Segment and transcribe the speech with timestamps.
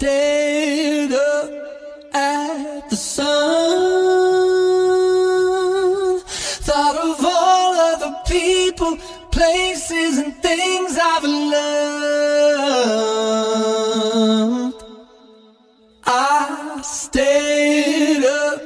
[0.00, 1.50] stared up
[2.14, 3.28] at the sun.
[6.66, 8.96] Thought of all of the people,
[9.30, 11.24] places, and things I've
[11.54, 11.64] loved.
[16.06, 18.62] I stayed up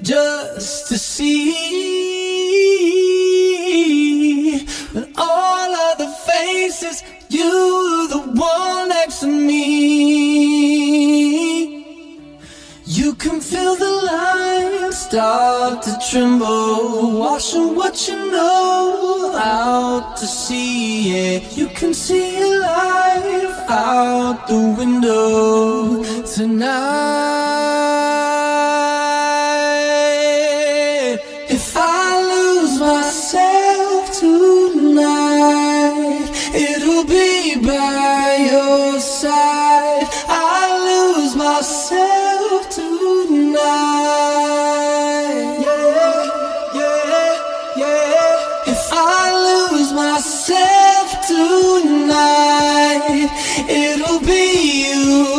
[0.00, 1.50] just to see
[4.94, 9.59] when all of the faces, you the one next to me.
[15.10, 21.10] Start to tremble, washing what you know out to sea.
[21.10, 27.99] Yeah, you can see your life out the window tonight.
[50.20, 52.10] Myself tonight,
[53.66, 55.29] it'll be you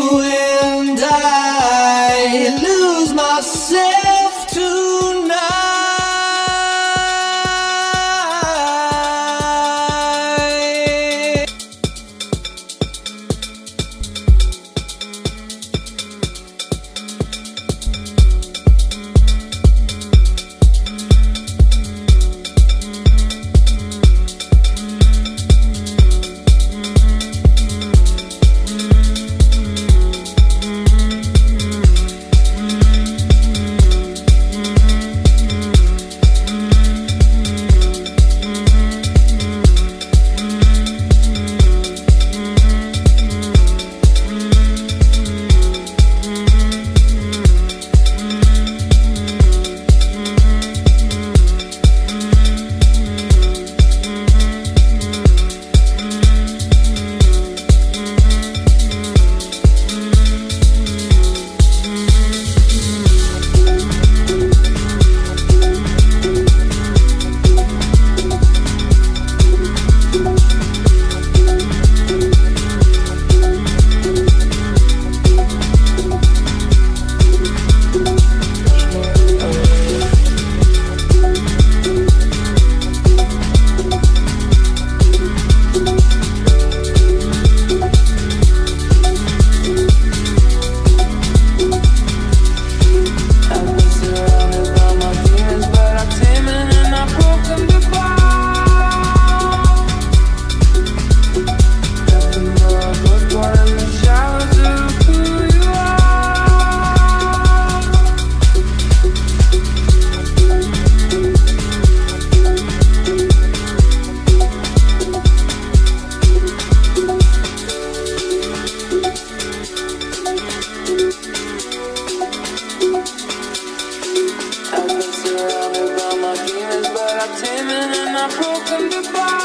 [127.21, 129.41] demons, but I tame it and I broke them goodbye.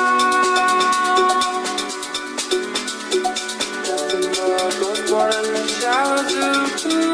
[3.87, 4.27] Nothing
[5.11, 5.33] but
[6.29, 7.06] the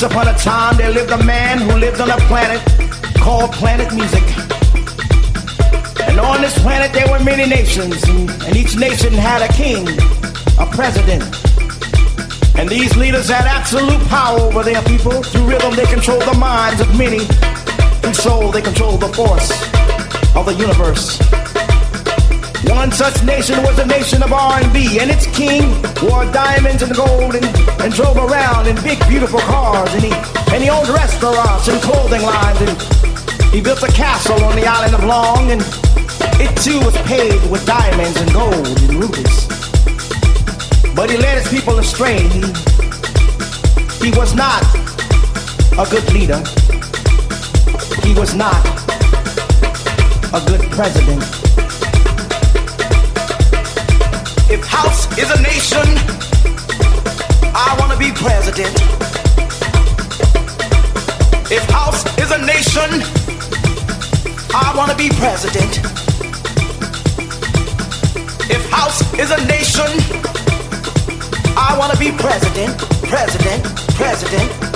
[0.00, 2.58] Once upon a time, there lived a man who lived on a planet
[3.18, 4.22] called Planet Music.
[6.08, 9.86] And on this planet, there were many nations, and, each nation had a king,
[10.58, 11.22] a president.
[12.56, 15.22] And these leaders had absolute power over their people.
[15.22, 17.26] Through rhythm, they controlled the minds of many.
[18.00, 19.50] Through soul, they controlled the force
[20.34, 21.39] of the universe.
[22.68, 25.70] One such nation was the nation of R&B, and its king
[26.02, 27.44] wore diamonds and gold and,
[27.80, 30.12] and drove around in big, beautiful cars, and he,
[30.52, 34.94] and he owned restaurants and clothing lines, and he built a castle on the island
[34.94, 35.62] of Long, and
[36.38, 39.46] it too was paved with diamonds and gold and rubies.
[40.94, 42.20] But he led his people astray.
[42.28, 42.40] He,
[44.04, 44.62] he was not
[45.78, 46.42] a good leader.
[48.02, 48.60] He was not
[50.34, 51.49] a good president.
[54.52, 55.86] If house is a nation,
[57.54, 58.74] I wanna be president.
[61.52, 62.90] If house is a nation,
[64.52, 65.78] I wanna be president.
[68.50, 69.90] If house is a nation,
[71.56, 72.76] I wanna be president,
[73.08, 73.62] president,
[73.94, 74.69] president.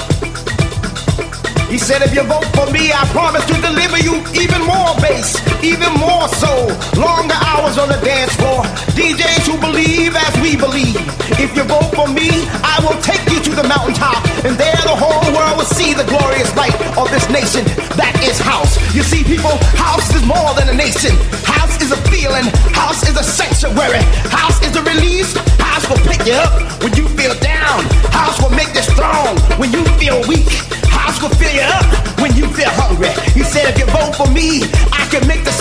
[1.75, 5.35] He said, if you vote for me, I promise to deliver you even more bass,
[5.59, 6.71] even more soul.
[6.95, 8.63] Longer hours on the dance floor.
[8.95, 10.95] DJs who believe as we believe.
[11.35, 12.31] If you vote for me,
[12.63, 14.23] I will take you to the mountaintop.
[14.47, 17.67] And there the whole world will see the glorious light of this nation
[17.99, 18.79] that is house.
[18.95, 21.19] You see, people, house is more than a nation.
[21.43, 22.55] House is a feeling.
[22.71, 24.07] House is a sanctuary.
[24.31, 25.35] House is a release.
[25.59, 26.55] House will pick you up
[26.87, 27.83] when you feel down.
[28.15, 30.47] House will make you strong when you feel weak.
[31.23, 31.87] Will fill you up
[32.21, 33.09] when you feel hungry.
[33.33, 35.55] He said, if you vote for me, I can make the.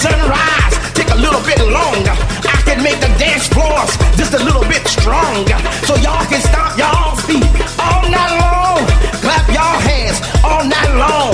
[0.94, 2.12] Take a little bit longer.
[2.46, 5.58] I can make the dance floors just a little bit stronger.
[5.88, 7.48] So y'all can stomp y'all's feet
[7.80, 8.86] all night long.
[9.24, 11.34] Clap y'all hands all night long.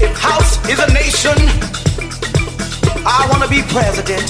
[0.00, 1.36] If house is a nation,
[3.04, 4.28] I wanna be president.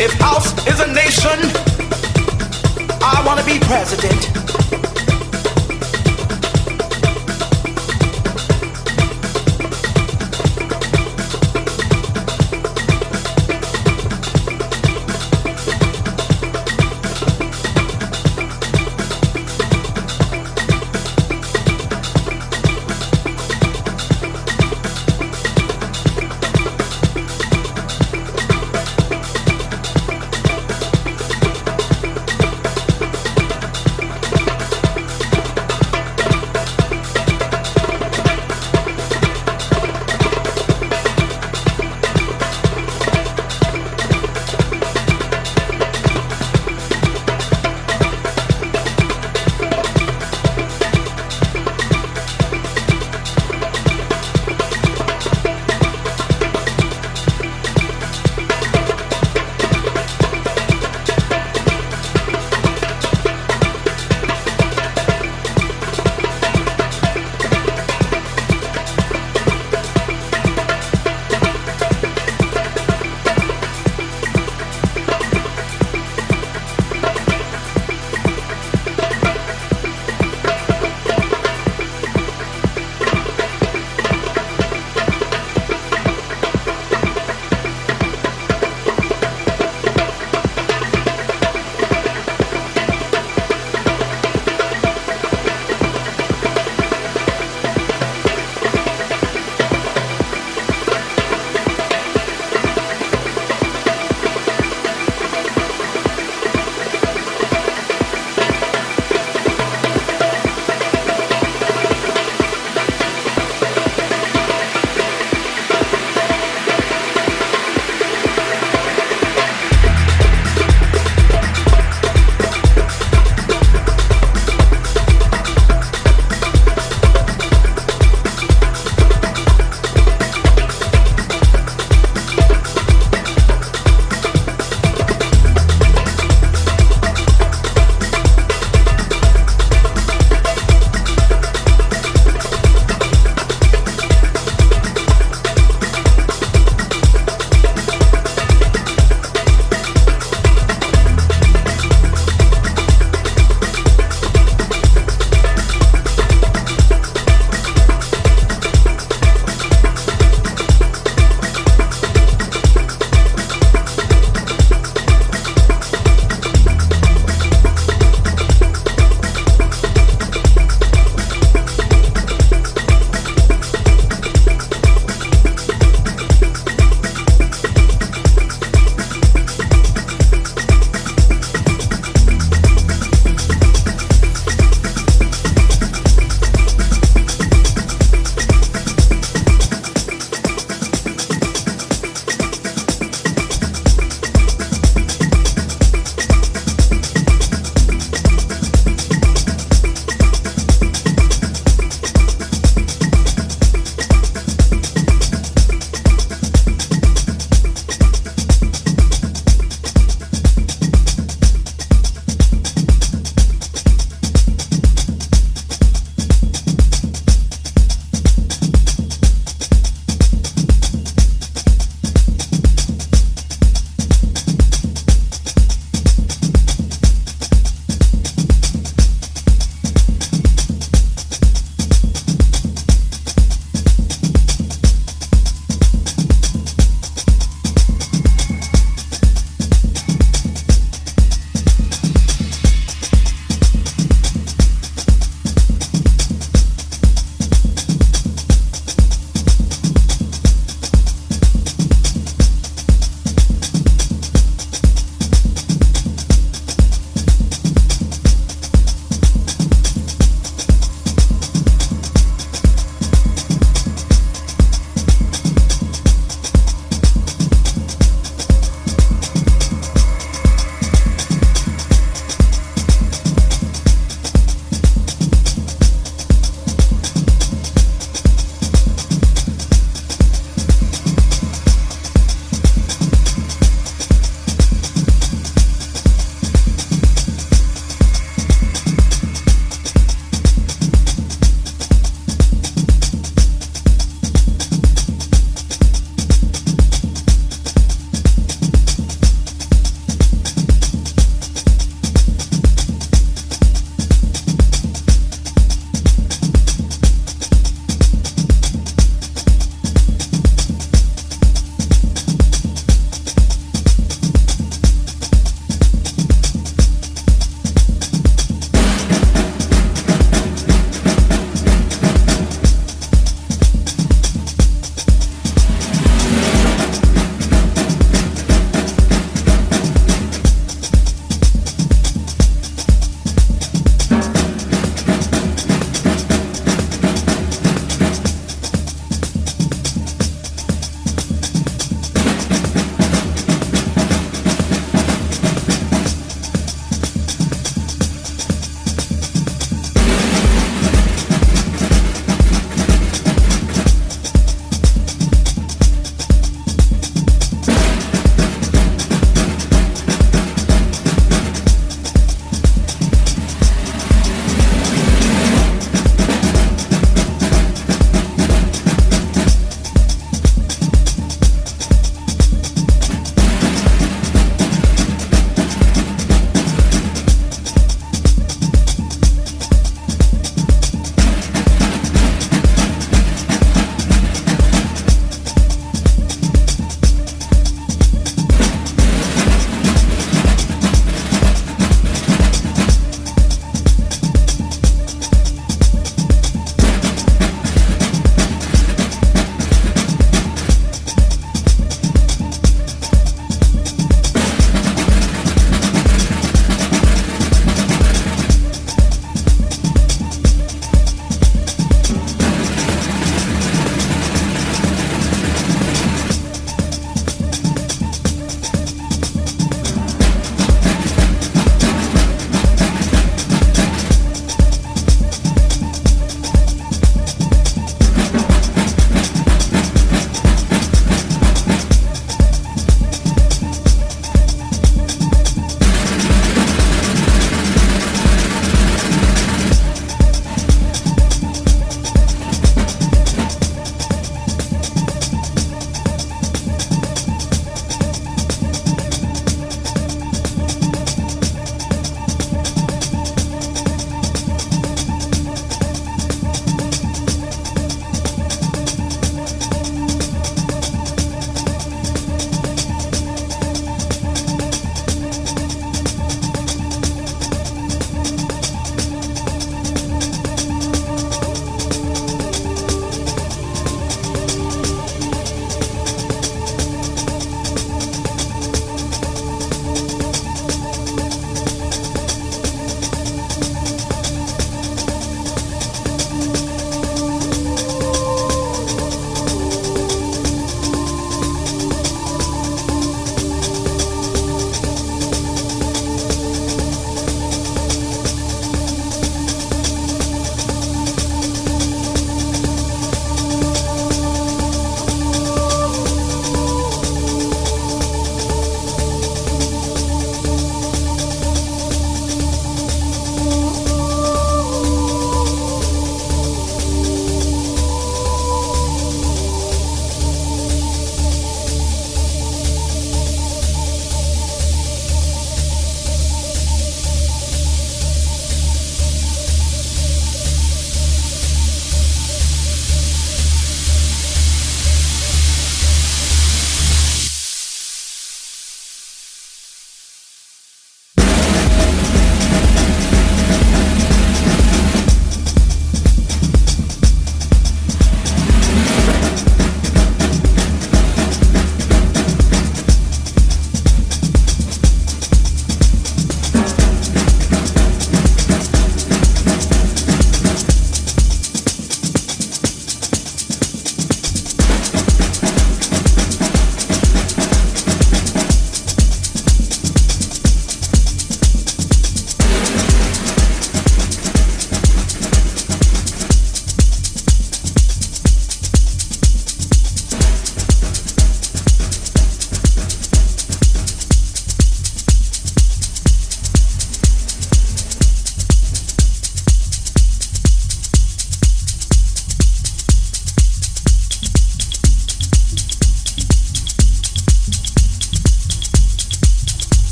[0.00, 1.38] If house is a nation,
[3.02, 4.61] I wanna be president.